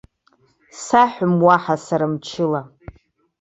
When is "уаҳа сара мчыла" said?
1.45-2.61